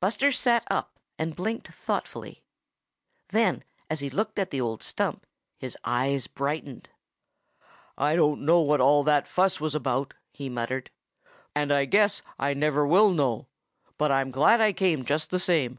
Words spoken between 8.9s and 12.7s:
that fuss was about," he muttered, "and I guess I